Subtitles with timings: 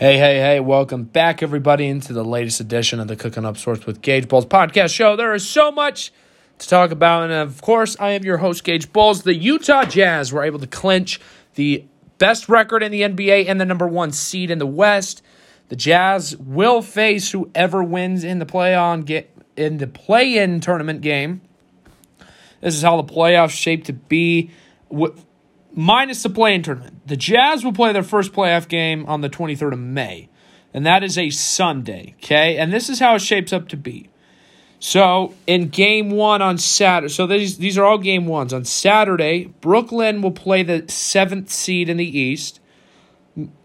[0.00, 3.84] Hey, hey, hey, welcome back, everybody, into the latest edition of the Cooking Up Sports
[3.84, 5.14] with Gage Bulls podcast show.
[5.14, 6.10] There is so much
[6.56, 9.24] to talk about, and of course, I am your host, Gage Bulls.
[9.24, 11.20] The Utah Jazz were able to clinch
[11.54, 11.84] the
[12.16, 15.22] best record in the NBA and the number one seed in the West.
[15.68, 21.02] The Jazz will face whoever wins in the play on get in the play-in tournament
[21.02, 21.42] game.
[22.62, 24.50] This is how the playoffs shape to be
[25.72, 27.06] minus the play-in tournament.
[27.06, 30.28] The Jazz will play their first playoff game on the 23rd of May,
[30.72, 32.56] and that is a Sunday, okay?
[32.56, 34.10] And this is how it shapes up to be.
[34.82, 38.54] So, in game 1 on Saturday, so these these are all game 1s.
[38.54, 42.60] On Saturday, Brooklyn will play the 7th seed in the East.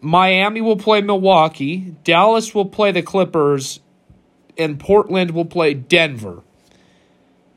[0.02, 3.80] Miami will play Milwaukee, Dallas will play the Clippers,
[4.58, 6.44] and Portland will play Denver.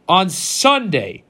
[0.08, 1.24] On Sunday,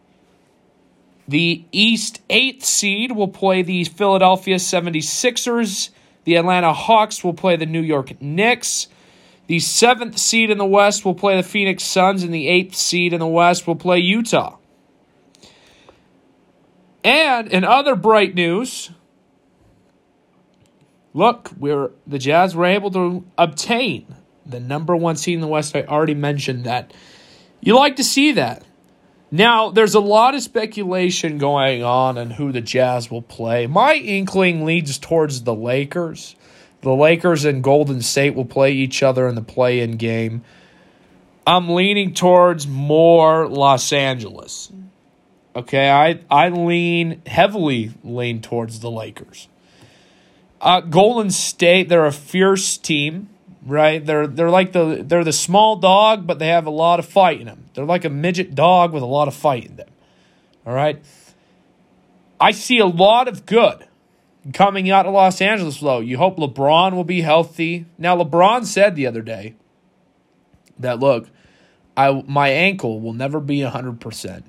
[1.28, 5.90] the East 8th seed will play the Philadelphia 76ers.
[6.24, 8.88] The Atlanta Hawks will play the New York Knicks.
[9.46, 13.12] The 7th seed in the West will play the Phoenix Suns, and the 8th seed
[13.12, 14.56] in the West will play Utah.
[17.04, 18.90] And in other bright news,
[21.14, 25.76] look, we're the Jazz were able to obtain the number one seed in the West.
[25.76, 26.92] I already mentioned that.
[27.60, 28.64] You like to see that.
[29.30, 33.66] Now, there's a lot of speculation going on on who the Jazz will play.
[33.66, 36.34] My inkling leads towards the Lakers.
[36.80, 40.44] The Lakers and Golden State will play each other in the play in game.
[41.46, 44.72] I'm leaning towards more Los Angeles.
[45.56, 49.48] Okay, I, I lean heavily lean towards the Lakers.
[50.60, 53.28] Uh, Golden State, they're a fierce team
[53.64, 54.04] right?
[54.04, 57.40] They're they're like the they're the small dog, but they have a lot of fight
[57.40, 57.66] in them.
[57.74, 59.88] They're like a midget dog with a lot of fight in them.
[60.66, 61.02] All right.
[62.40, 63.86] I see a lot of good
[64.54, 66.00] coming out of Los Angeles, though.
[66.00, 67.86] You hope LeBron will be healthy.
[67.96, 69.54] Now, LeBron said the other day
[70.78, 71.28] that look,
[71.96, 74.44] I my ankle will never be hundred percent.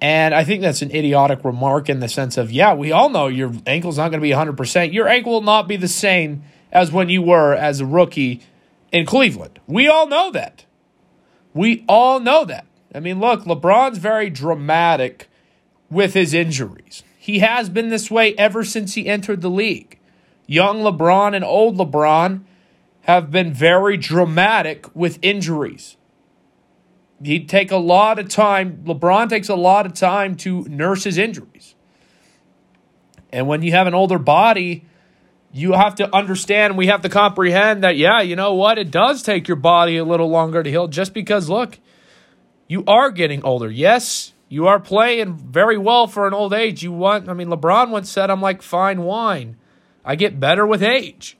[0.00, 3.28] And I think that's an idiotic remark in the sense of, yeah, we all know
[3.28, 4.92] your ankle's not going to be 100%.
[4.92, 8.42] Your ankle will not be the same as when you were as a rookie
[8.92, 9.60] in Cleveland.
[9.66, 10.64] We all know that.
[11.54, 12.66] We all know that.
[12.94, 15.28] I mean, look, LeBron's very dramatic
[15.90, 17.02] with his injuries.
[17.18, 19.98] He has been this way ever since he entered the league.
[20.46, 22.42] Young LeBron and old LeBron
[23.02, 25.96] have been very dramatic with injuries.
[27.22, 31.18] He'd take a lot of time, LeBron takes a lot of time to nurse his
[31.18, 31.74] injuries.
[33.32, 34.84] And when you have an older body,
[35.56, 38.76] you have to understand, we have to comprehend that, yeah, you know what?
[38.76, 41.78] It does take your body a little longer to heal just because, look,
[42.68, 43.70] you are getting older.
[43.70, 46.82] Yes, you are playing very well for an old age.
[46.82, 49.56] You want, I mean, LeBron once said, I'm like fine wine.
[50.04, 51.38] I get better with age.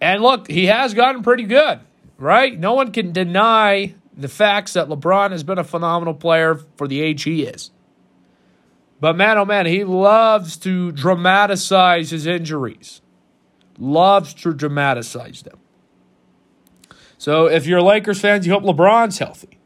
[0.00, 1.80] And look, he has gotten pretty good,
[2.18, 2.56] right?
[2.56, 7.00] No one can deny the facts that LeBron has been a phenomenal player for the
[7.00, 7.72] age he is.
[9.00, 13.00] But man, oh man, he loves to dramatize his injuries
[13.78, 15.58] loves to dramatize them.
[17.18, 19.58] So if you're Lakers fans, you hope LeBron's healthy.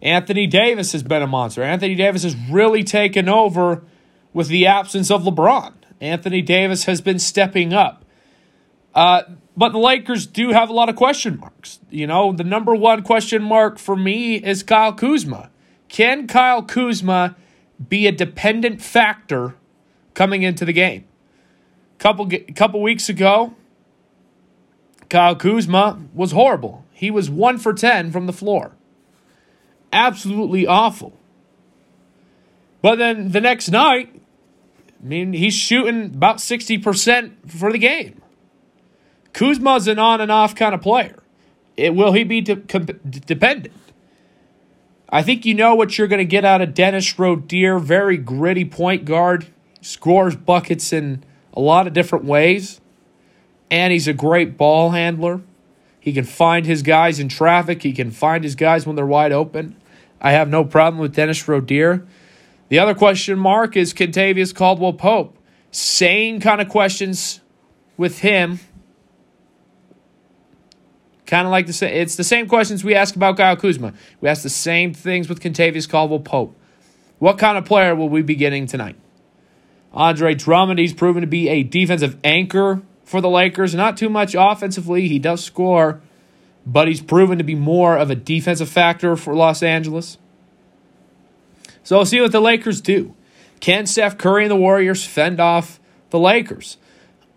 [0.00, 1.62] Anthony Davis has been a monster.
[1.62, 3.82] Anthony Davis has really taken over
[4.32, 5.72] with the absence of LeBron.
[6.00, 8.04] Anthony Davis has been stepping up.
[8.94, 9.22] Uh,
[9.56, 11.80] but the Lakers do have a lot of question marks.
[11.90, 15.50] You know, the number one question mark for me is Kyle Kuzma.
[15.88, 17.36] Can Kyle Kuzma
[17.88, 19.54] be a dependent factor
[20.12, 21.06] coming into the game?
[21.98, 23.54] Couple couple weeks ago,
[25.08, 26.84] Kyle Kuzma was horrible.
[26.92, 28.72] He was one for ten from the floor.
[29.92, 31.16] Absolutely awful.
[32.82, 34.14] But then the next night,
[35.02, 38.20] I mean, he's shooting about 60% for the game.
[39.32, 41.22] Kuzma's an on and off kind of player.
[41.76, 43.74] It, will he be de- dependent?
[45.08, 48.64] I think you know what you're going to get out of Dennis Schroeder, very gritty
[48.64, 49.46] point guard,
[49.80, 52.80] scores buckets in a lot of different ways.
[53.70, 55.40] And he's a great ball handler.
[55.98, 57.82] He can find his guys in traffic.
[57.82, 59.76] He can find his guys when they're wide open.
[60.20, 62.06] I have no problem with Dennis Schroeder.
[62.68, 65.38] The other question mark is Kentavious Caldwell Pope.
[65.70, 67.40] Same kind of questions
[67.96, 68.60] with him.
[71.26, 71.94] Kind of like the same.
[71.94, 73.94] It's the same questions we ask about Kyle Kuzma.
[74.20, 76.54] We ask the same things with Kentavious Caldwell Pope.
[77.18, 78.96] What kind of player will we be getting tonight?
[79.94, 83.74] Andre Drummond, he's proven to be a defensive anchor for the Lakers.
[83.74, 85.06] Not too much offensively.
[85.06, 86.00] He does score,
[86.66, 90.18] but he's proven to be more of a defensive factor for Los Angeles.
[91.84, 93.14] So we'll see what the Lakers do.
[93.60, 95.78] Can Steph Curry and the Warriors fend off
[96.10, 96.76] the Lakers?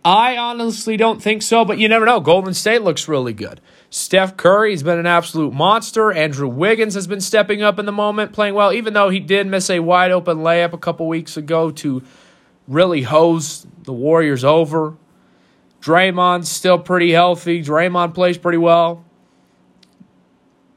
[0.03, 2.21] I honestly don't think so, but you never know.
[2.21, 3.59] Golden State looks really good.
[3.89, 6.11] Steph Curry has been an absolute monster.
[6.11, 9.47] Andrew Wiggins has been stepping up in the moment, playing well, even though he did
[9.47, 12.03] miss a wide open layup a couple weeks ago to
[12.67, 14.97] really hose the Warriors over.
[15.81, 17.63] Draymond's still pretty healthy.
[17.63, 19.05] Draymond plays pretty well.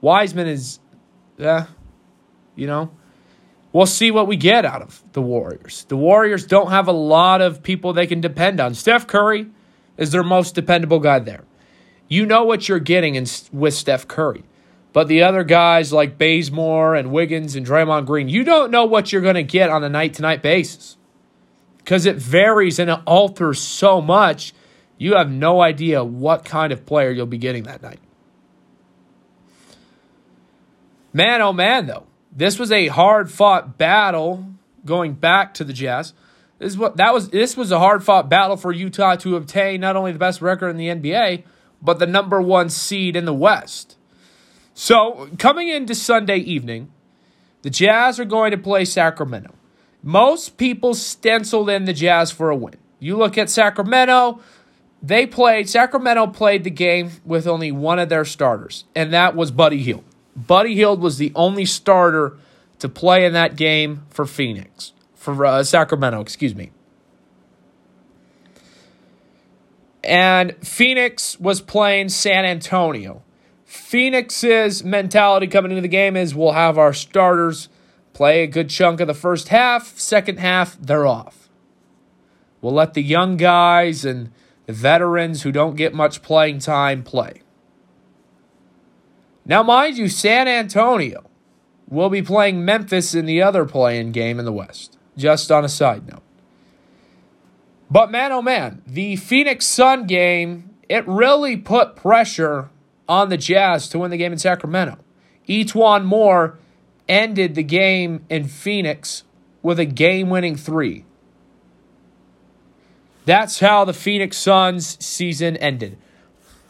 [0.00, 0.78] Wiseman is,
[1.36, 1.66] yeah,
[2.54, 2.90] you know,
[3.72, 5.84] we'll see what we get out of the Warriors.
[5.88, 8.74] The Warriors don't have a lot of people they can depend on.
[8.74, 9.48] Steph Curry
[9.98, 11.44] is their most dependable guy there.
[12.08, 14.44] You know what you're getting in, with Steph Curry.
[14.92, 19.12] But the other guys like Bazemore and Wiggins and Draymond Green, you don't know what
[19.12, 20.96] you're going to get on a night to night basis
[21.90, 24.54] because it varies and it alters so much.
[24.96, 27.98] You have no idea what kind of player you'll be getting that night.
[31.12, 34.52] Man, oh man, though, this was a hard fought battle
[34.84, 36.12] going back to the Jazz.
[36.60, 37.30] This is what that was.
[37.30, 40.68] This was a hard fought battle for Utah to obtain not only the best record
[40.68, 41.42] in the NBA,
[41.82, 43.96] but the number one seed in the West.
[44.74, 46.92] So coming into Sunday evening,
[47.62, 49.54] the Jazz are going to play Sacramento.
[50.02, 52.76] Most people stenciled in the Jazz for a win.
[52.98, 54.40] You look at Sacramento,
[55.02, 59.50] they played, Sacramento played the game with only one of their starters, and that was
[59.50, 60.04] Buddy Hield.
[60.36, 62.36] Buddy Hield was the only starter
[62.78, 66.70] to play in that game for Phoenix, for uh, Sacramento, excuse me.
[70.02, 73.22] And Phoenix was playing San Antonio.
[73.64, 77.68] Phoenix's mentality coming into the game is we'll have our starters
[78.20, 81.48] play a good chunk of the first half, second half, they're off.
[82.60, 84.30] We'll let the young guys and
[84.66, 87.40] the veterans who don't get much play-in time play.
[89.46, 91.30] Now, mind you, San Antonio
[91.88, 94.98] will be playing Memphis in the other playing game in the West.
[95.16, 96.22] Just on a side note.
[97.90, 102.68] But man, oh man, the Phoenix Sun game, it really put pressure
[103.08, 104.98] on the Jazz to win the game in Sacramento.
[105.48, 106.58] E'Twaun Moore
[107.10, 109.24] ended the game in Phoenix
[109.60, 111.04] with a game winning three.
[113.26, 115.98] That's how the Phoenix Suns season ended.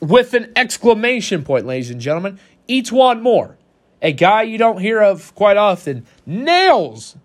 [0.01, 2.41] With an exclamation point, ladies and gentlemen.
[2.69, 3.59] E'Twaun Moore,
[4.01, 7.17] a guy you don't hear of quite often, nails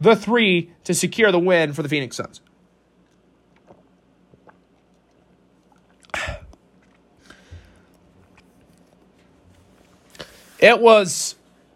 [0.00, 2.40] the three to secure the win for the Phoenix Suns.
[10.58, 11.34] It was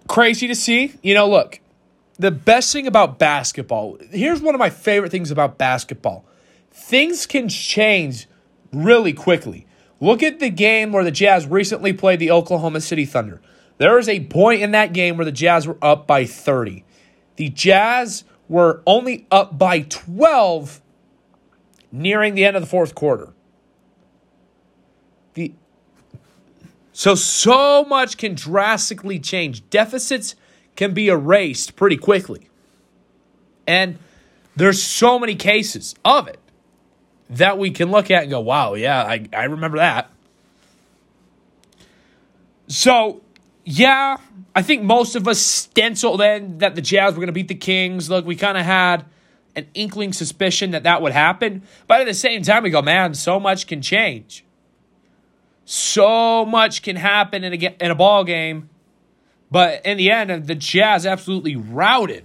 [0.08, 0.94] crazy to see.
[1.02, 1.60] You know, look,
[2.19, 6.25] the best thing about basketball, here's one of my favorite things about basketball
[6.70, 8.28] things can change
[8.72, 9.66] really quickly.
[10.00, 13.40] Look at the game where the Jazz recently played the Oklahoma City Thunder.
[13.78, 16.84] There was a point in that game where the Jazz were up by 30.
[17.37, 20.81] The Jazz were only up by 12
[21.90, 23.32] nearing the end of the fourth quarter.
[26.99, 29.71] So so much can drastically change.
[29.71, 30.35] Deficits
[30.75, 32.49] can be erased pretty quickly.
[33.69, 34.00] And
[34.56, 36.41] there's so many cases of it
[37.31, 40.11] that we can look at and go, wow, yeah, I, I remember that.
[42.67, 43.21] So,
[43.65, 44.17] yeah,
[44.56, 47.55] I think most of us stenciled in that the Jazz were going to beat the
[47.55, 48.11] Kings.
[48.11, 49.05] Look, we kind of had
[49.55, 51.62] an inkling suspicion that that would happen.
[51.87, 54.45] But at the same time, we go, man, so much can change.
[55.70, 58.71] So much can happen in a, in a ball game.
[59.50, 62.25] But in the end, the Jazz absolutely routed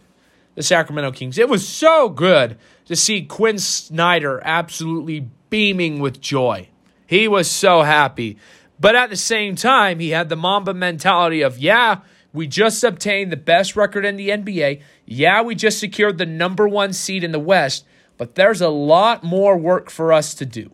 [0.56, 1.38] the Sacramento Kings.
[1.38, 6.70] It was so good to see Quinn Snyder absolutely beaming with joy.
[7.06, 8.38] He was so happy.
[8.79, 12.00] But at the same time, he had the Mamba mentality of, yeah,
[12.32, 14.82] we just obtained the best record in the NBA.
[15.06, 17.84] Yeah, we just secured the number one seed in the West,
[18.15, 20.72] but there's a lot more work for us to do.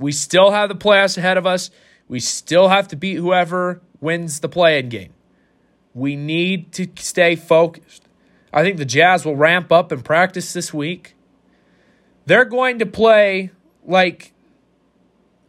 [0.00, 1.70] We still have the playoffs ahead of us.
[2.08, 5.12] We still have to beat whoever wins the play in game.
[5.94, 8.08] We need to stay focused.
[8.52, 11.14] I think the Jazz will ramp up and practice this week.
[12.26, 13.50] They're going to play
[13.84, 14.32] like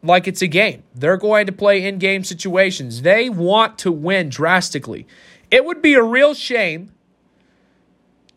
[0.04, 0.84] like it's a game.
[0.96, 3.04] They're going to play in-game situations.
[3.04, 5.08] They want to win drastically.
[5.50, 6.92] It would be a real shame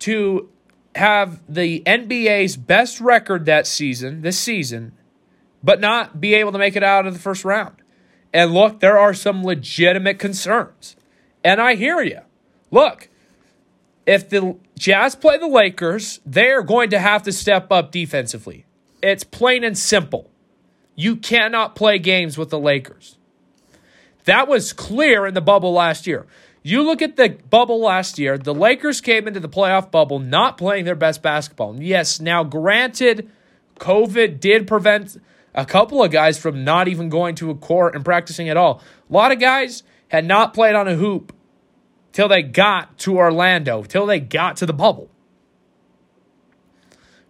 [0.00, 0.50] to
[0.94, 4.92] have the NBA's best record that season, this season,
[5.64, 7.76] but not be able to make it out of the first round.
[8.34, 10.94] And look, there are some legitimate concerns.
[11.42, 12.20] And I hear you.
[12.70, 13.08] Look,
[14.04, 18.66] if the Jazz play the Lakers, they're going to have to step up defensively.
[19.02, 20.30] It's plain and simple.
[20.94, 23.16] You cannot play games with the Lakers.
[24.24, 26.26] That was clear in the bubble last year.
[26.62, 30.58] You look at the bubble last year, the Lakers came into the playoff bubble not
[30.58, 31.76] playing their best basketball.
[31.80, 33.30] Yes, now granted,
[33.78, 35.20] COVID did prevent
[35.54, 38.82] a couple of guys from not even going to a court and practicing at all.
[39.08, 41.32] A lot of guys had not played on a hoop
[42.12, 45.10] till they got to Orlando, till they got to the bubble.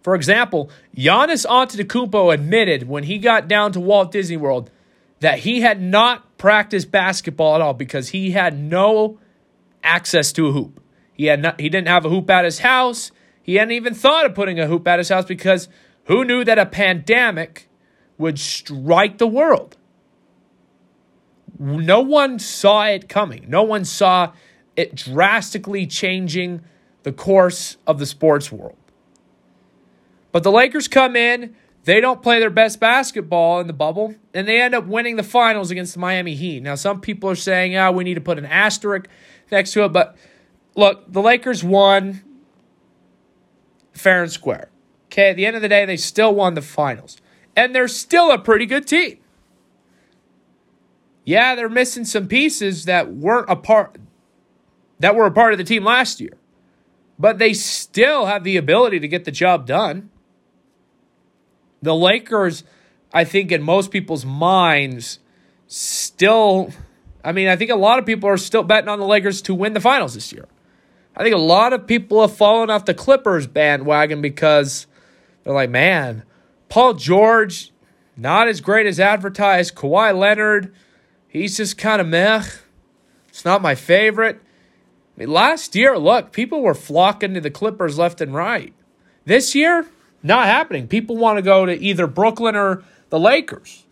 [0.01, 4.69] For example, Giannis Antetokounmpo admitted when he got down to Walt Disney World
[5.19, 9.17] that he had not practiced basketball at all because he had no
[9.83, 10.79] access to a hoop.
[11.13, 13.11] He had not, he didn't have a hoop at his house.
[13.41, 15.69] He hadn't even thought of putting a hoop at his house because
[16.03, 17.67] who knew that a pandemic
[18.17, 19.77] would strike the world?
[21.57, 23.45] No one saw it coming.
[23.47, 24.33] No one saw
[24.75, 26.61] it drastically changing
[27.03, 28.77] the course of the sports world.
[30.31, 31.55] But the Lakers come in,
[31.85, 35.23] they don't play their best basketball in the bubble, and they end up winning the
[35.23, 36.61] finals against the Miami Heat.
[36.61, 39.07] Now, some people are saying, yeah, we need to put an asterisk
[39.51, 40.17] next to it, but
[40.75, 42.23] look, the Lakers won
[43.93, 44.69] fair and square.
[45.05, 47.17] Okay, at the end of the day, they still won the finals.
[47.55, 49.19] And they're still a pretty good team.
[51.23, 53.97] Yeah, they're missing some pieces that weren't a part
[54.99, 56.37] that were a part of the team last year.
[57.17, 60.09] But they still have the ability to get the job done.
[61.81, 62.63] The Lakers,
[63.13, 65.19] I think, in most people's minds,
[65.67, 66.71] still,
[67.23, 69.53] I mean, I think a lot of people are still betting on the Lakers to
[69.53, 70.47] win the finals this year.
[71.15, 74.87] I think a lot of people have fallen off the Clippers bandwagon because
[75.43, 76.23] they're like, man,
[76.69, 77.71] Paul George,
[78.17, 79.75] not as great as advertised.
[79.75, 80.73] Kawhi Leonard,
[81.27, 82.43] he's just kind of meh.
[83.29, 84.41] It's not my favorite.
[85.15, 88.73] I mean, last year, look, people were flocking to the Clippers left and right.
[89.25, 89.85] This year,
[90.23, 90.87] not happening.
[90.87, 93.85] People want to go to either Brooklyn or the Lakers.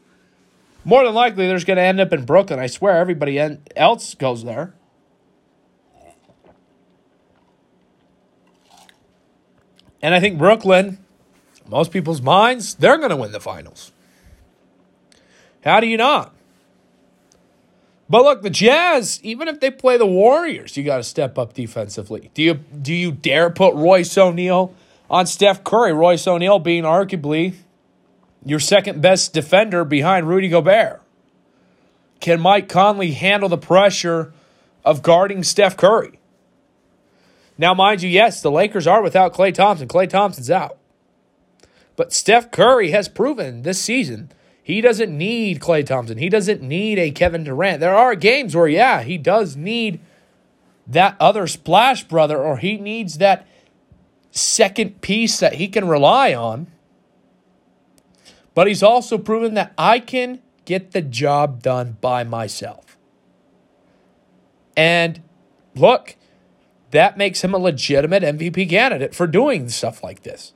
[0.85, 2.59] More than likely, there's going to end up in Brooklyn.
[2.59, 3.39] I swear, everybody
[3.75, 4.73] else goes there.
[10.01, 11.02] And I think Brooklyn,
[11.67, 13.91] most people's minds, they're going to win the finals.
[15.63, 16.33] How do you not?
[18.09, 21.53] But look, the Jazz, even if they play the Warriors, you got to step up
[21.53, 22.29] defensively.
[22.33, 24.75] Do you do you dare put Royce O'Neale
[25.13, 25.93] on Steph Curry.
[25.93, 27.53] Royce O'Neale being arguably
[28.43, 31.01] your second best defender behind Rudy Gobert.
[32.19, 34.33] Can Mike Conley handle the pressure
[34.83, 36.19] of guarding Steph Curry?
[37.57, 39.87] Now, mind you, yes, the Lakers are without Klay Thompson.
[39.87, 40.77] Klay Thompson's out.
[41.95, 44.31] But Steph Curry has proven this season
[44.63, 46.17] he doesn't need Klay Thompson.
[46.17, 47.81] He doesn't need a Kevin Durant.
[47.81, 49.99] There are games where, yeah, he does need
[50.87, 53.45] that other splash brother, or he needs that
[54.31, 56.67] second piece that he can rely on.
[58.55, 62.97] But he's also proven that I can get the job done by myself.
[64.77, 65.21] And
[65.75, 66.15] look,
[66.91, 70.53] that makes him a legitimate MVP candidate for doing stuff like this.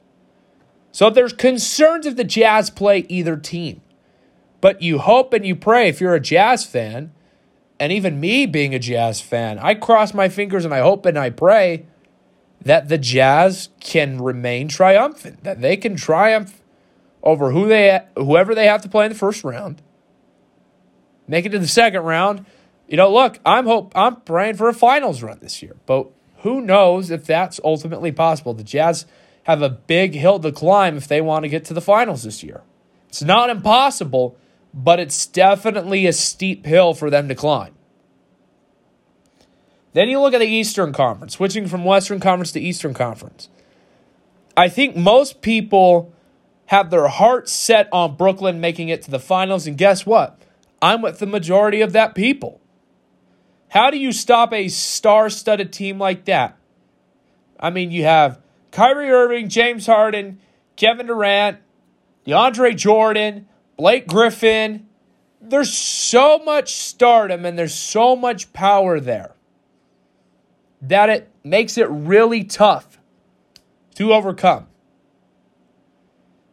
[0.91, 3.81] So there's concerns if the Jazz play either team.
[4.61, 7.11] But you hope and you pray if you're a Jazz fan,
[7.79, 11.17] and even me being a Jazz fan, I cross my fingers and I hope and
[11.17, 11.85] I pray
[12.61, 16.61] that the Jazz can remain triumphant, that they can triumph
[17.23, 19.81] over who they whoever they have to play in the first round.
[21.27, 22.45] Make it to the second round.
[22.87, 26.61] You know, look, I'm hope I'm praying for a finals run this year, but who
[26.61, 28.53] knows if that's ultimately possible.
[28.53, 29.05] The Jazz
[29.47, 32.43] have a big hill to climb if they want to get to the finals this
[32.43, 32.63] year.
[33.07, 34.37] It's not impossible,
[34.73, 37.73] but it's definitely a steep hill for them to climb.
[39.93, 43.47] Then you look at the Eastern Conference, switching from Western Conference to Eastern Conference.
[44.57, 46.13] I think most people
[46.65, 50.41] have their hearts set on Brooklyn making it to the finals, and guess what?
[50.81, 52.59] I'm with the majority of that people.
[53.69, 56.57] How do you stop a star studded team like that?
[57.57, 60.39] I mean, you have Kyrie Irving, James Harden,
[60.75, 61.59] Kevin Durant,
[62.25, 63.47] DeAndre Jordan,
[63.77, 64.87] Blake Griffin.
[65.41, 69.33] There's so much stardom and there's so much power there
[70.81, 72.99] that it makes it really tough
[73.95, 74.67] to overcome.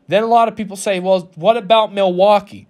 [0.06, 2.68] Then a lot of people say, well, what about Milwaukee?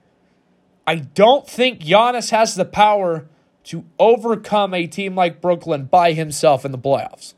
[0.86, 3.26] I don't think Giannis has the power
[3.64, 7.34] to overcome a team like Brooklyn by himself in the playoffs.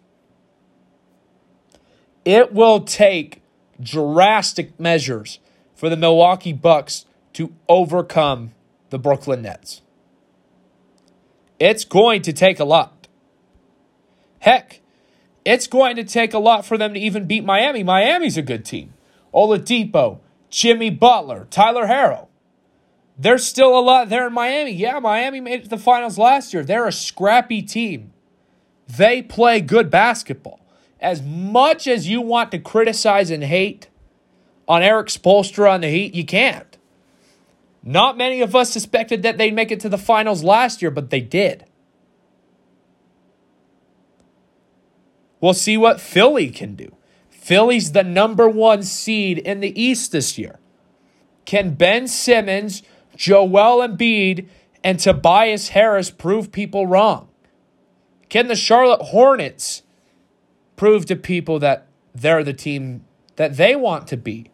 [2.27, 3.41] It will take
[3.81, 5.39] drastic measures
[5.77, 8.51] for the Milwaukee Bucks to overcome
[8.91, 9.81] the Brooklyn Nets.
[11.61, 13.07] It's going to take a lot.
[14.41, 14.81] Heck,
[15.45, 17.85] it's going to take a lot for them to even beat Miami.
[17.85, 18.95] Miami's a good team.
[19.33, 20.19] Oladipo,
[20.51, 22.27] Jimmy Butler, Tyler Herro.
[23.17, 24.73] There's still a lot there in Miami.
[24.73, 26.65] Yeah, Miami made it to the finals last year.
[26.65, 28.13] They're a scrappy team.
[28.89, 30.66] They play good basketball.
[31.01, 33.89] As much as you want to criticize and hate,
[34.69, 36.15] on Erik Spoelstra on the Heat?
[36.15, 36.77] You can't.
[37.83, 41.11] Not many of us suspected that they'd make it to the finals last year, but
[41.11, 41.65] they did.
[45.41, 46.97] We'll see what Philly can do.
[47.31, 50.59] Philly's the number one seed in the East this year.
[51.45, 52.83] Can Ben Simmons,
[53.15, 54.49] Joel Embiid,
[54.83, 57.29] and Tobias Harris prove people wrong?
[58.29, 59.83] Can the Charlotte Hornets
[60.77, 63.05] prove to people that they're the team
[63.37, 64.51] that they want to be?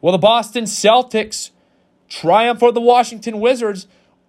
[0.00, 1.50] Will the Boston Celtics
[2.08, 3.86] triumph for the Washington Wizards,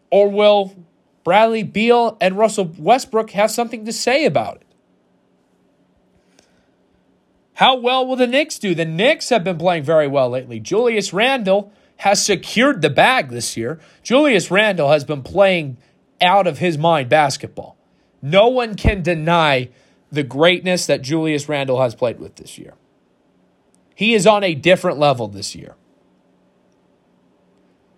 [0.09, 0.75] or will
[1.23, 4.67] Bradley Beal and Russell Westbrook have something to say about it?
[7.55, 8.75] How well will the Knicks do?
[8.75, 10.59] The Knicks have been playing very well lately.
[10.59, 13.79] Julius Randle has secured the bag this year.
[14.03, 15.77] Julius Randle has been playing
[16.21, 17.75] out of his mind basketball.
[18.21, 19.69] No one can deny
[20.11, 22.73] the greatness that Julius Randle has played with this year.
[23.95, 25.75] He is on a different level this year.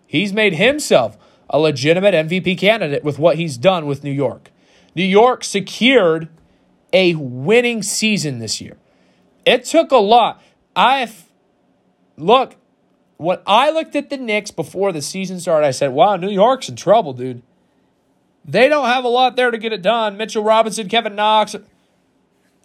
[0.07, 1.17] He's made himself
[1.49, 4.49] a legitimate MVP candidate with what he's done with New York.
[4.95, 6.29] New York secured
[6.93, 8.77] a winning season this year.
[9.45, 10.41] It took a lot.
[10.75, 11.29] I've
[12.17, 12.55] look
[13.17, 16.69] when I looked at the Knicks before the season started, I said, "Wow, New York's
[16.69, 17.41] in trouble, dude.
[18.45, 20.17] They don't have a lot there to get it done.
[20.17, 21.55] Mitchell Robinson, Kevin Knox,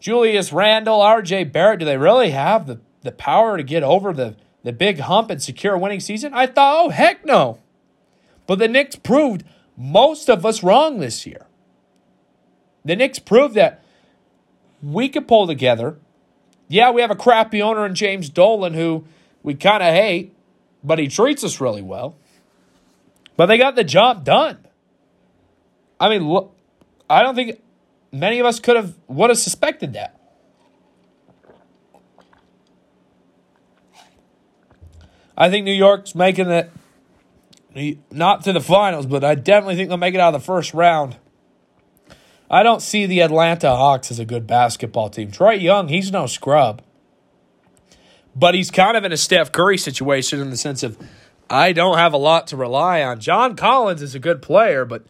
[0.04, 1.44] Julius Randle, R.J.
[1.44, 1.78] Barrett.
[1.78, 5.42] Do they really have the the power to get over the the big hump and
[5.42, 7.58] secure a winning season?" I thought, "Oh heck no,"
[8.46, 9.44] but the Knicks proved
[9.76, 11.46] most of us wrong this year.
[12.84, 13.82] The Knicks proved that
[14.82, 15.96] we could pull together
[16.68, 19.04] yeah, we have a crappy owner in James Dolan who
[19.42, 20.34] we kind of hate,
[20.82, 22.16] but he treats us really well.
[23.37, 24.58] But they got the job done.
[26.00, 26.56] I mean, look,
[27.08, 27.61] I don't think
[28.14, 30.18] many of us could have would have suspected that.
[35.37, 36.71] I think New York's making it
[38.11, 40.72] not to the finals, but I definitely think they'll make it out of the first
[40.72, 41.16] round.
[42.48, 45.33] I don't see the Atlanta Hawks as a good basketball team.
[45.33, 46.83] Trae Young, he's no scrub.
[48.37, 50.96] But he's kind of in a Steph Curry situation in the sense of
[51.50, 53.18] I don't have a lot to rely on.
[53.18, 55.05] John Collins is a good player, but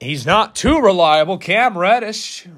[0.00, 1.38] he's not too reliable.
[1.38, 2.52] Cam Reddish, you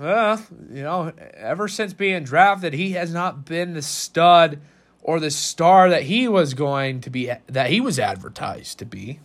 [0.70, 4.61] know, ever since being drafted, he has not been the stud
[5.02, 9.20] or the star that he was going to be that he was advertised to be.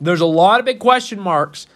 [0.00, 1.66] There's a lot of big question marks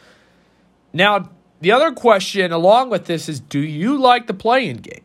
[0.93, 5.05] now, the other question along with this is do you like the play-in game?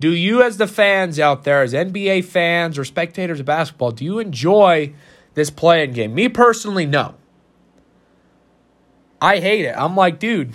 [0.00, 4.04] Do you, as the fans out there, as NBA fans or spectators of basketball, do
[4.04, 4.94] you enjoy
[5.34, 6.14] this play-in game?
[6.14, 7.16] Me personally, no.
[9.20, 9.74] I hate it.
[9.76, 10.54] I'm like, dude,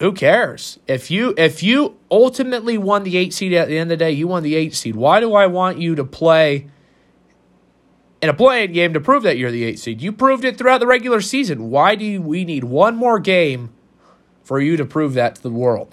[0.00, 0.78] who cares?
[0.86, 4.12] If you if you ultimately won the eight seed at the end of the day,
[4.12, 4.96] you won the eight seed.
[4.96, 6.66] Why do I want you to play
[8.22, 10.00] in a play-in game to prove that you're the eight seed.
[10.00, 11.70] You proved it throughout the regular season.
[11.70, 13.74] Why do we need one more game
[14.44, 15.92] for you to prove that to the world?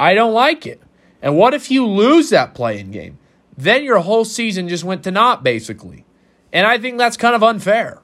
[0.00, 0.80] I don't like it.
[1.20, 3.18] And what if you lose that play-in game?
[3.58, 6.06] Then your whole season just went to naught, basically.
[6.50, 8.00] And I think that's kind of unfair.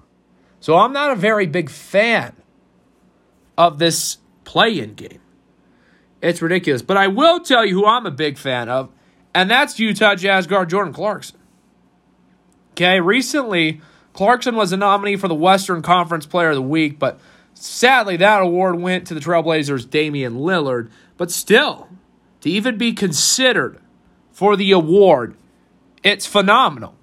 [0.60, 2.35] So I'm not a very big fan
[3.56, 5.20] of this play-in game.
[6.22, 6.82] It's ridiculous.
[6.82, 8.90] But I will tell you who I'm a big fan of,
[9.34, 11.38] and that's Utah Jazz guard Jordan Clarkson.
[12.72, 13.80] Okay, recently,
[14.12, 17.18] Clarkson was a nominee for the Western Conference Player of the Week, but
[17.54, 20.90] sadly, that award went to the Trailblazers' Damian Lillard.
[21.16, 21.88] But still,
[22.42, 23.78] to even be considered
[24.32, 25.36] for the award,
[26.02, 26.94] it's phenomenal.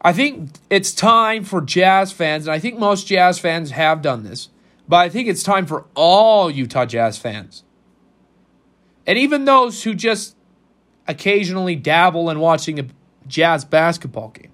[0.00, 4.24] I think it's time for Jazz fans, and I think most Jazz fans have done
[4.24, 4.48] this,
[4.88, 7.62] but I think it's time for all Utah Jazz fans.
[9.06, 10.36] And even those who just
[11.06, 12.86] occasionally dabble in watching a
[13.26, 14.52] Jazz basketball game.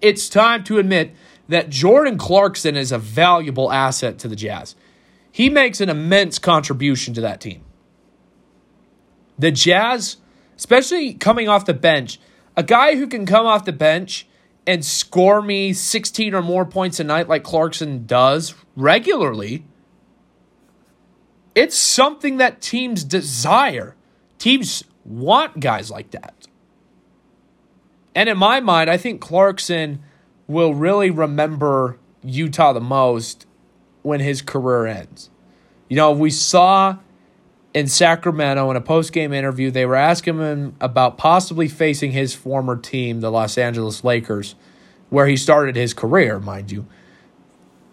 [0.00, 1.14] It's time to admit
[1.48, 4.76] that Jordan Clarkson is a valuable asset to the Jazz.
[5.30, 7.64] He makes an immense contribution to that team.
[9.38, 10.18] The Jazz,
[10.56, 12.20] especially coming off the bench,
[12.56, 14.27] a guy who can come off the bench
[14.68, 19.64] and score me 16 or more points a night like Clarkson does regularly,
[21.54, 23.96] it's something that teams desire.
[24.38, 26.46] Teams want guys like that.
[28.14, 30.02] And in my mind, I think Clarkson
[30.46, 33.46] will really remember Utah the most
[34.02, 35.30] when his career ends.
[35.88, 36.98] You know, we saw
[37.74, 42.34] in Sacramento in a post game interview, they were asking him about possibly facing his
[42.34, 44.54] former team, the Los Angeles Lakers,
[45.10, 46.86] where he started his career, mind you,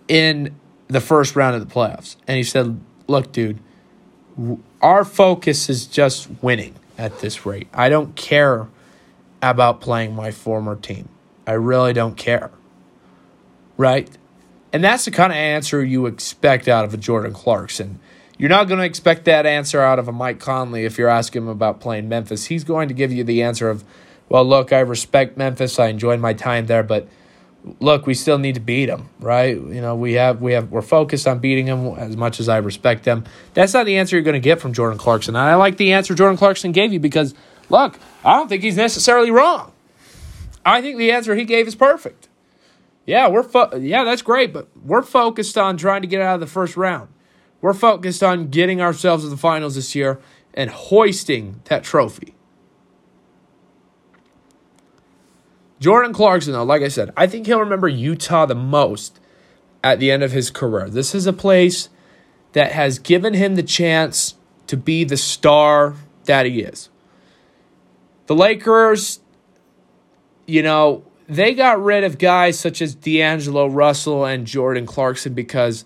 [0.08, 0.56] in
[0.88, 2.16] the first round of the playoffs.
[2.28, 3.60] And he said, Look, dude,
[4.82, 6.76] our focus is just winning.
[6.98, 7.68] at this rate.
[7.74, 8.68] I don't care
[9.42, 11.10] about playing my former team.
[11.46, 12.52] I really don't care.
[13.78, 14.10] Right?
[14.72, 18.00] And that's the kind of answer you expect out of a Jordan Clarkson.
[18.38, 21.44] You're not going to expect that answer out of a Mike Conley if you're asking
[21.44, 22.46] him about playing Memphis.
[22.46, 23.84] He's going to give you the answer of,
[24.28, 25.80] well, look, I respect Memphis.
[25.80, 27.08] I enjoyed my time there, but
[27.80, 29.56] look, we still need to beat them, right?
[29.56, 32.58] You know, we have we have we're focused on beating them as much as I
[32.58, 33.24] respect them.
[33.54, 35.36] That's not the answer you're going to get from Jordan Clarkson.
[35.36, 37.34] And I like the answer Jordan Clarkson gave you because
[37.70, 39.72] look, I don't think he's necessarily wrong.
[40.66, 42.28] I think the answer he gave is perfect.
[43.06, 46.40] Yeah, we're fo- yeah, that's great, but we're focused on trying to get out of
[46.40, 47.10] the first round.
[47.66, 50.20] We're focused on getting ourselves to the finals this year
[50.54, 52.36] and hoisting that trophy.
[55.80, 59.20] Jordan Clarkson, though, like I said, I think he'll remember Utah the most
[59.84, 60.92] at the end of his career.
[60.92, 61.90] This is a place
[62.52, 64.36] that has given him the chance
[64.68, 66.90] to be the star that he is.
[68.28, 69.22] The Lakers,
[70.46, 75.84] you know, they got rid of guys such as D'Angelo Russell and Jordan Clarkson because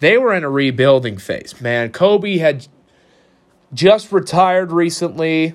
[0.00, 1.60] they were in a rebuilding phase.
[1.60, 2.68] Man, Kobe had
[3.72, 5.54] just retired recently,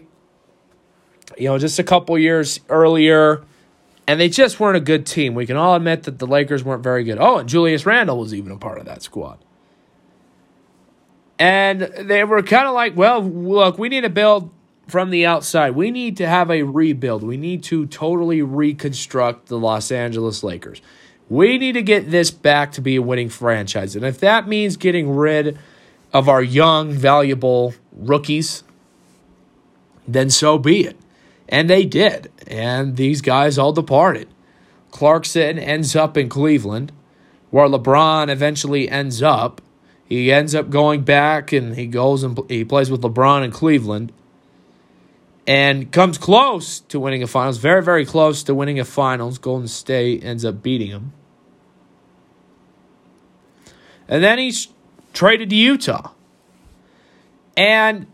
[1.37, 3.43] you know, just a couple years earlier
[4.07, 5.33] and they just weren't a good team.
[5.33, 7.17] We can all admit that the Lakers weren't very good.
[7.19, 9.39] Oh, and Julius Randle was even a part of that squad.
[11.39, 14.51] And they were kind of like, well, look, we need to build
[14.87, 15.71] from the outside.
[15.71, 17.23] We need to have a rebuild.
[17.23, 20.81] We need to totally reconstruct the Los Angeles Lakers.
[21.29, 23.95] We need to get this back to be a winning franchise.
[23.95, 25.57] And if that means getting rid
[26.11, 28.63] of our young, valuable rookies,
[30.07, 30.97] then so be it.
[31.49, 32.31] And they did.
[32.47, 34.27] And these guys all departed.
[34.91, 36.91] Clarkson ends up in Cleveland,
[37.49, 39.61] where LeBron eventually ends up.
[40.05, 44.11] He ends up going back and he goes and he plays with LeBron in Cleveland
[45.45, 49.37] and comes close to winning a finals, very, very close to winning a finals.
[49.37, 51.13] Golden State ends up beating him.
[54.07, 54.69] And then he's
[55.13, 56.11] traded to Utah.
[57.57, 58.07] And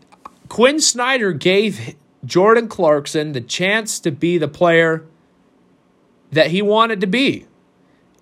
[0.48, 5.04] Quinn Snyder gave Jordan Clarkson the chance to be the player
[6.32, 7.46] that he wanted to be.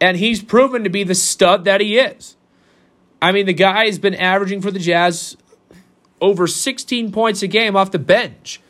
[0.00, 2.36] And he's proven to be the stud that he is.
[3.20, 5.36] I mean, the guy has been averaging for the Jazz
[6.20, 8.60] over 16 points a game off the bench.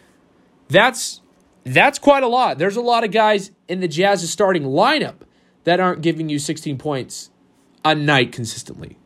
[0.69, 1.21] That's
[1.65, 2.59] that's quite a lot.
[2.59, 5.17] There's a lot of guys in the Jazz's starting lineup
[5.65, 7.31] that aren't giving you 16 points
[7.85, 8.99] a night consistently.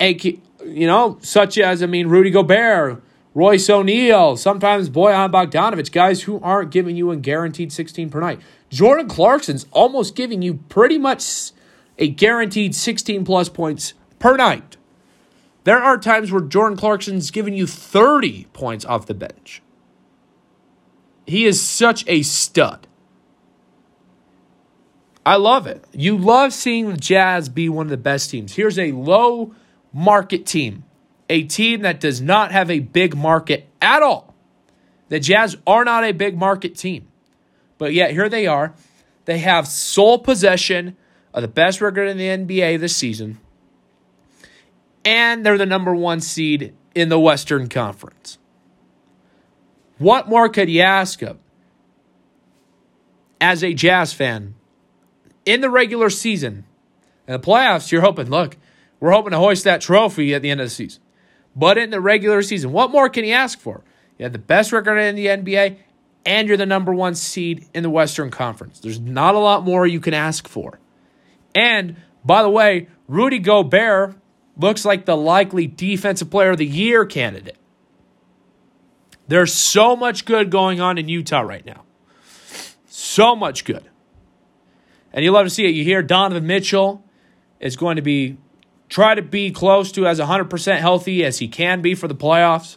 [0.00, 3.02] you know, such as I mean Rudy Gobert,
[3.34, 8.40] Royce O'Neale, sometimes Bojan Bogdanovic, guys who aren't giving you a guaranteed 16 per night.
[8.70, 11.50] Jordan Clarkson's almost giving you pretty much
[11.98, 14.76] a guaranteed 16 plus points per night.
[15.64, 19.62] There are times where Jordan Clarkson's giving you 30 points off the bench.
[21.26, 22.86] He is such a stud.
[25.26, 25.84] I love it.
[25.92, 28.54] You love seeing the Jazz be one of the best teams.
[28.54, 29.54] Here's a low
[29.92, 30.84] market team
[31.30, 34.34] a team that does not have a big market at all.
[35.08, 37.08] The Jazz are not a big market team.
[37.78, 38.74] But yet here they are.
[39.24, 40.96] They have sole possession
[41.32, 43.38] of the best record in the NBA this season.
[45.04, 48.38] And they're the number one seed in the Western Conference.
[49.98, 51.38] What more could you ask of
[53.40, 54.54] as a Jazz fan
[55.44, 56.64] in the regular season?
[57.26, 58.56] In the playoffs, you're hoping, look,
[59.00, 61.02] we're hoping to hoist that trophy at the end of the season.
[61.56, 63.82] But in the regular season, what more can you ask for?
[64.18, 65.76] You have the best record in the NBA,
[66.26, 68.80] and you're the number one seed in the Western Conference.
[68.80, 70.78] There's not a lot more you can ask for.
[71.54, 74.16] And by the way, Rudy Gobert
[74.56, 77.56] looks like the likely Defensive Player of the Year candidate.
[79.26, 81.84] There's so much good going on in Utah right now.
[82.86, 83.88] So much good.
[85.12, 85.74] And you love to see it.
[85.74, 87.04] You hear Donovan Mitchell
[87.60, 88.36] is going to be
[88.88, 92.76] try to be close to as 100% healthy as he can be for the playoffs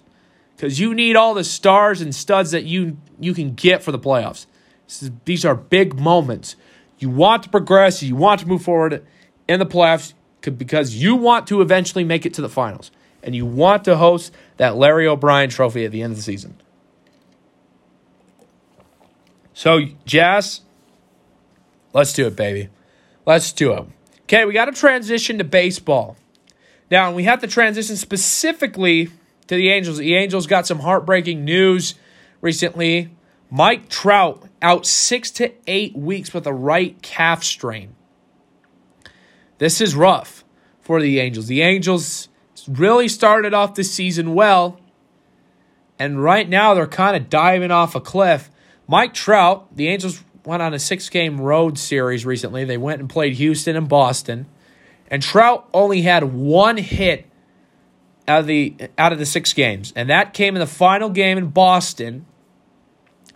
[0.56, 4.00] because you need all the stars and studs that you you can get for the
[4.00, 4.46] playoffs.
[4.88, 6.56] Is, these are big moments.
[7.00, 9.06] You want to progress, you want to move forward
[9.48, 12.90] in the playoffs because you want to eventually make it to the finals
[13.24, 16.56] and you want to host that Larry O'Brien trophy at the end of the season.
[19.54, 20.62] So, Jazz,
[21.94, 22.70] let's do it, baby.
[23.26, 23.86] Let's do it.
[24.24, 26.16] Okay, we got to transition to baseball.
[26.92, 29.10] Now, we have to transition specifically
[29.48, 29.98] to the Angels.
[29.98, 31.96] The Angels got some heartbreaking news
[32.42, 33.10] recently.
[33.50, 37.96] Mike Trout out six to eight weeks with a right calf strain.
[39.58, 40.44] This is rough
[40.82, 41.48] for the Angels.
[41.48, 42.30] The Angels
[42.68, 44.80] really started off the season well,
[46.00, 48.52] And right now they're kind of diving off a cliff.
[48.88, 52.64] Mike Trout, the Angels went on a six game road series recently.
[52.66, 54.46] They went and played Houston and Boston.
[55.10, 57.26] And Trout only had one hit
[58.28, 59.94] out of the out of the six games.
[59.96, 62.26] And that came in the final game in Boston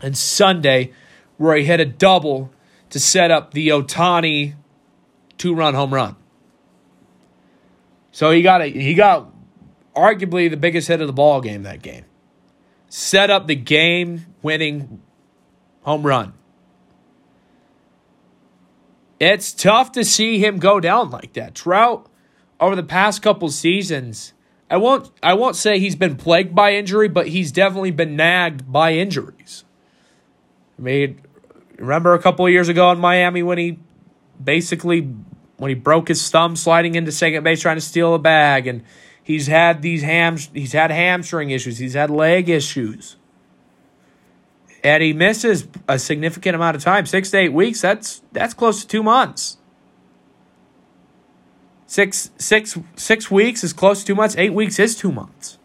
[0.01, 0.91] and Sunday,
[1.37, 2.51] where he hit a double
[2.89, 4.55] to set up the Ohtani
[5.37, 6.15] two run home run.
[8.11, 9.31] So he got a he got
[9.95, 12.05] arguably the biggest hit of the ball game that game.
[12.87, 15.01] Set up the game winning
[15.83, 16.33] home run.
[19.19, 21.55] It's tough to see him go down like that.
[21.55, 22.07] Trout
[22.59, 24.33] over the past couple seasons,
[24.69, 28.71] I won't I won't say he's been plagued by injury, but he's definitely been nagged
[28.71, 29.63] by injuries.
[30.77, 31.21] I mean,
[31.77, 33.79] remember a couple years ago in Miami when he
[34.43, 35.13] basically
[35.61, 38.83] when he broke his thumb sliding into second base trying to steal a bag and
[39.21, 43.15] he's had these hams he's had hamstring issues, he's had leg issues.
[44.83, 48.81] And he misses a significant amount of time, 6 to 8 weeks, that's that's close
[48.81, 49.57] to 2 months.
[51.85, 54.35] Six, six, six weeks is close to two months.
[54.37, 55.57] Eight weeks is two months.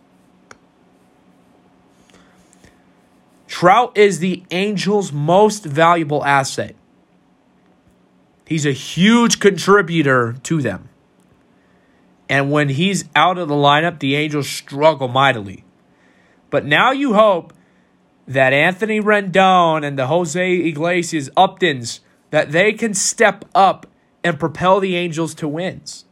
[3.46, 6.74] Trout is the Angels' most valuable asset.
[8.46, 10.88] He's a huge contributor to them.
[12.28, 15.64] And when he's out of the lineup, the Angels struggle mightily.
[16.50, 17.52] But now you hope
[18.26, 23.86] that Anthony Rendon and the Jose Iglesias Uptons that they can step up
[24.24, 26.04] and propel the Angels to wins.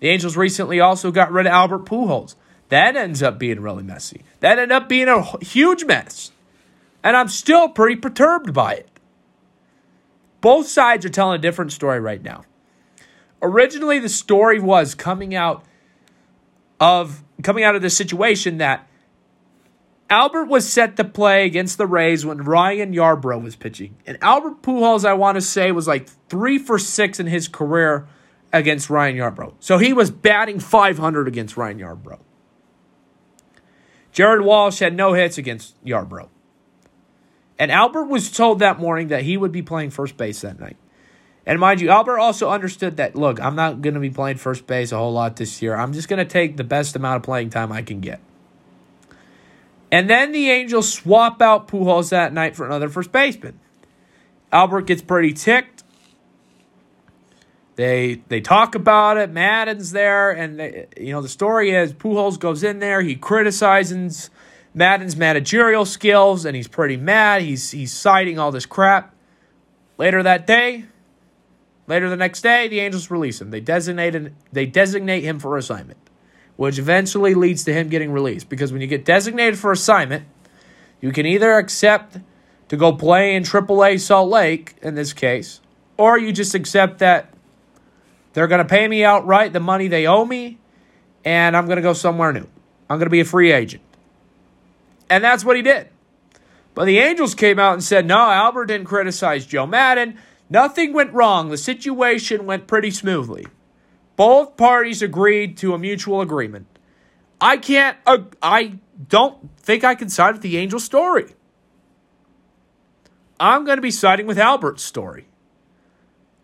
[0.00, 2.36] The Angels recently also got rid of Albert Pujols.
[2.68, 4.22] That ends up being really messy.
[4.40, 6.32] That ended up being a huge mess.
[7.02, 8.88] And I'm still pretty perturbed by it.
[10.40, 12.44] Both sides are telling a different story right now.
[13.42, 15.64] Originally, the story was coming out
[16.80, 18.88] of coming out of the situation that
[20.10, 23.96] Albert was set to play against the Rays when Ryan Yarbrough was pitching.
[24.06, 28.08] And Albert Pujols, I want to say, was like three for six in his career
[28.52, 29.54] against Ryan Yarbrough.
[29.60, 32.20] So he was batting 500 against Ryan Yarbrough.
[34.12, 36.28] Jared Walsh had no hits against Yarbrough.
[37.58, 40.76] And Albert was told that morning that he would be playing first base that night.
[41.44, 44.66] And mind you, Albert also understood that, look, I'm not going to be playing first
[44.66, 45.74] base a whole lot this year.
[45.74, 48.20] I'm just going to take the best amount of playing time I can get.
[49.90, 53.58] And then the Angels swap out Pujols that night for another first baseman.
[54.52, 55.84] Albert gets pretty ticked.
[57.76, 59.30] They they talk about it.
[59.30, 63.02] Maddon's there, and they, you know the story is Pujols goes in there.
[63.02, 64.30] He criticizes
[64.74, 67.42] Maddon's managerial skills, and he's pretty mad.
[67.42, 69.14] He's he's citing all this crap.
[69.96, 70.84] Later that day,
[71.86, 73.50] later the next day, the Angels release him.
[73.50, 75.98] They designated they designate him for assignment,
[76.56, 78.48] which eventually leads to him getting released.
[78.48, 80.24] Because when you get designated for assignment,
[81.00, 82.18] you can either accept
[82.68, 85.60] to go play in AAA Salt Lake in this case,
[85.96, 87.32] or you just accept that
[88.34, 90.58] they're going to pay me outright the money they owe me,
[91.24, 92.46] and I'm going to go somewhere new.
[92.90, 93.82] I'm going to be a free agent.
[95.10, 95.88] And that's what he did.
[96.74, 100.18] But the Angels came out and said, no, Albert didn't criticize Joe Maddon.
[100.48, 101.48] Nothing went wrong.
[101.48, 103.46] The situation went pretty smoothly.
[104.16, 106.66] Both parties agreed to a mutual agreement.
[107.40, 111.34] I can't, uh, I don't think I can side with the Angels story.
[113.40, 115.28] I'm going to be siding with Albert's story.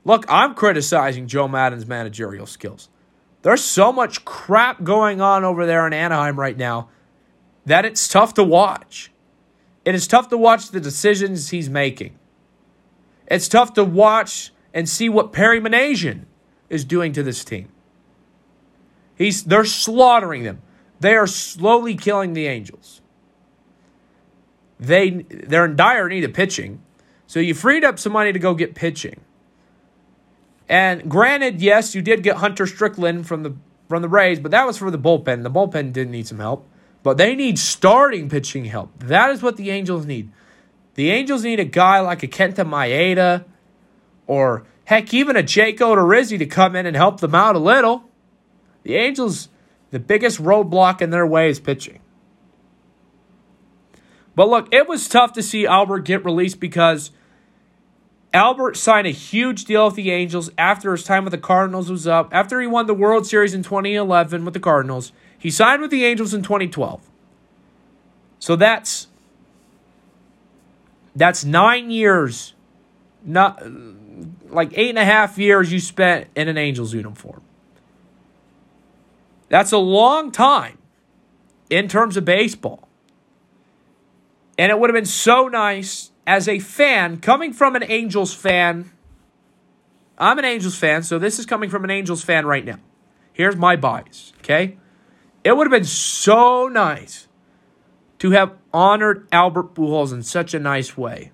[0.05, 2.89] Look, I'm criticizing Joe Maddon's managerial skills.
[3.43, 6.89] There's so much crap going on over there in Anaheim right now
[7.67, 9.11] that it's tough to watch.
[9.85, 12.19] It is tough to watch the decisions he's making.
[13.27, 16.25] It's tough to watch and see what Perry Minasian
[16.69, 17.69] is doing to this team.
[19.17, 20.63] He's they're slaughtering them.
[21.01, 23.01] They are slowly killing the Angels.
[24.81, 26.83] They they're in dire need of pitching.
[27.27, 29.21] So you freed up some money to go get pitching.
[30.69, 33.55] And granted, yes, you did get Hunter Strickland from the
[33.89, 35.43] from the Rays, but that was for the bullpen.
[35.43, 36.69] The bullpen did need some help,
[37.05, 38.99] but they need starting pitching help.
[38.99, 40.33] That is what the Angels need.
[40.95, 43.45] The Angels need a guy like a Kenta Maeda,
[44.27, 48.09] or heck, even a Jake Odorizzi to come in and help them out a little.
[48.85, 49.51] The Angels,
[49.91, 52.01] the biggest roadblock in their way is pitching.
[54.35, 57.11] But look, it was tough to see Albert get released because
[58.33, 62.07] Albert signed a huge deal with the Angels after his time with the Cardinals was
[62.07, 62.31] up.
[62.33, 65.13] After he won the World Series in 2011 with the Cardinals,
[65.45, 67.07] he signed with the Angels in 2012.
[68.39, 69.09] So that's
[71.15, 72.55] that's nine years,
[73.23, 73.63] not
[74.49, 77.43] like eight and a half years you spent in an Angels uniform.
[79.51, 80.79] That's a long time
[81.69, 82.89] in terms of baseball.
[84.57, 88.93] And it would have been so nice as a fan, coming from an Angels fan.
[90.17, 92.79] I'm an Angels fan, so this is coming from an Angels fan right now.
[93.35, 94.79] Here's my bias, okay?
[95.45, 97.29] It would have been so nice
[98.19, 101.31] to have honored Albert Pujols in such a nice way.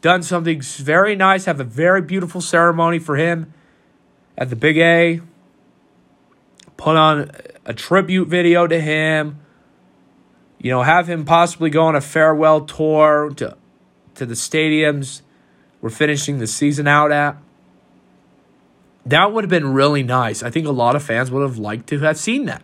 [0.00, 3.52] Done something very nice, have a very beautiful ceremony for him
[4.38, 5.20] at the Big A.
[6.76, 7.32] Put on
[7.64, 9.40] a tribute video to him.
[10.58, 13.56] You know, have him possibly go on a farewell tour to
[14.14, 15.22] to the stadiums
[15.80, 17.36] we're finishing the season out at.
[19.04, 20.42] That would have been really nice.
[20.42, 22.62] I think a lot of fans would have liked to have seen that.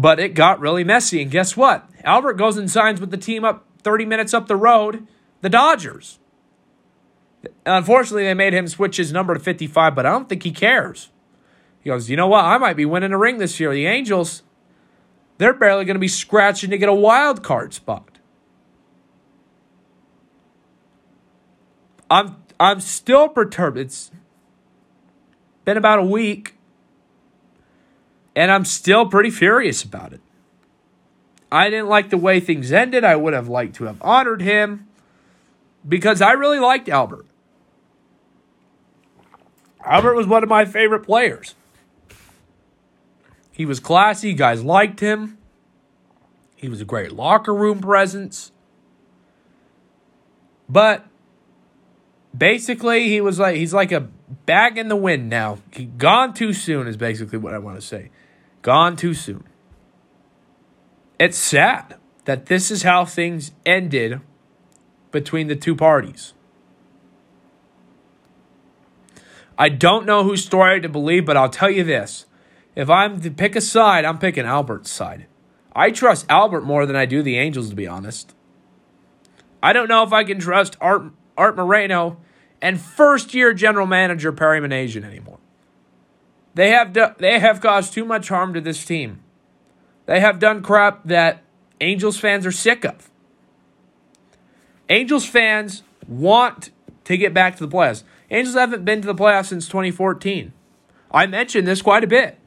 [0.00, 1.20] But it got really messy.
[1.20, 1.86] And guess what?
[2.04, 5.06] Albert goes and signs with the team up 30 minutes up the road,
[5.42, 6.18] the Dodgers.
[7.66, 11.10] Unfortunately, they made him switch his number to 55, but I don't think he cares.
[11.82, 12.46] He goes, You know what?
[12.46, 13.74] I might be winning a ring this year.
[13.74, 14.42] The Angels,
[15.36, 18.18] they're barely going to be scratching to get a wild card spot.
[22.10, 23.76] I'm I'm still perturbed.
[23.76, 24.10] It's
[25.66, 26.54] been about a week
[28.34, 30.20] and I'm still pretty furious about it.
[31.52, 33.04] I didn't like the way things ended.
[33.04, 34.86] I would have liked to have honored him
[35.88, 37.26] because I really liked Albert.
[39.84, 41.54] Albert was one of my favorite players.
[43.50, 45.38] He was classy, guys liked him.
[46.54, 48.52] He was a great locker room presence.
[50.68, 51.06] But
[52.36, 54.08] basically, he was like he's like a
[54.46, 55.58] bag in the wind now.
[55.72, 58.10] He gone too soon is basically what I want to say.
[58.62, 59.44] Gone too soon.
[61.18, 64.20] It's sad that this is how things ended
[65.10, 66.34] between the two parties.
[69.58, 72.26] I don't know whose story to believe, but I'll tell you this.
[72.74, 75.26] If I'm to pick a side, I'm picking Albert's side.
[75.74, 78.34] I trust Albert more than I do the Angels, to be honest.
[79.62, 82.18] I don't know if I can trust Art, Art Moreno
[82.62, 85.38] and first year general manager Perry Minasian anymore.
[86.54, 89.20] They have, do, they have caused too much harm to this team.
[90.06, 91.42] They have done crap that
[91.80, 93.10] Angels fans are sick of.
[94.88, 96.70] Angels fans want
[97.04, 98.02] to get back to the playoffs.
[98.30, 100.52] Angels haven't been to the playoffs since 2014.
[101.12, 102.38] I mentioned this quite a bit.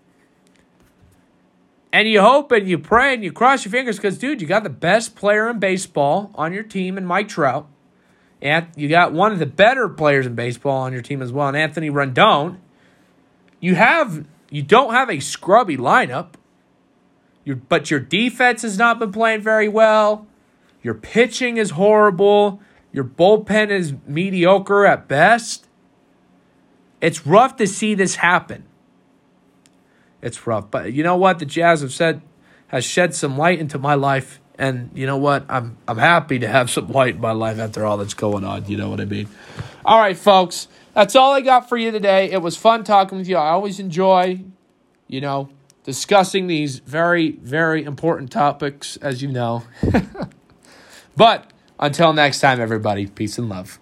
[1.91, 4.63] And you hope and you pray and you cross your fingers because, dude, you got
[4.63, 7.67] the best player in baseball on your team in Mike Trout.
[8.41, 11.47] And you got one of the better players in baseball on your team as well,
[11.47, 12.57] and Anthony Rendon.
[13.63, 16.33] You have you don't have a scrubby lineup.
[17.45, 20.27] Your, but your defense has not been playing very well.
[20.81, 22.61] Your pitching is horrible.
[22.91, 25.67] Your bullpen is mediocre at best.
[26.99, 28.65] It's rough to see this happen.
[30.21, 30.69] It's rough.
[30.69, 31.39] But you know what?
[31.39, 32.21] The Jazz have said
[32.67, 35.45] has shed some light into my life and you know what?
[35.47, 38.65] I'm I'm happy to have some light in my life after all that's going on.
[38.65, 39.29] You know what I mean?
[39.85, 40.67] All right, folks.
[40.93, 42.31] That's all I got for you today.
[42.31, 43.35] It was fun talking with you.
[43.35, 44.41] I always enjoy,
[45.07, 45.49] you know,
[45.83, 49.63] discussing these very, very important topics, as you know.
[51.15, 53.79] but until next time, everybody, peace and love.